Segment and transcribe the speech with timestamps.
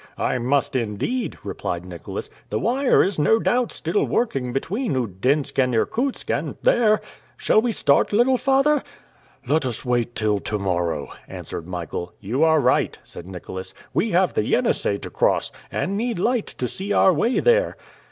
[0.17, 2.27] "I must indeed!" replied Nicholas.
[2.49, 7.01] "The wire is no doubt still working between Oudinsk and Irkutsk, and there
[7.37, 8.81] Shall we start, little father?"
[9.47, 12.13] "Let us wait till to morrow," answered Michael.
[12.19, 13.75] "You are right," said Nicholas.
[13.93, 17.77] "We have the Yenisei to cross, and need light to see our way there!"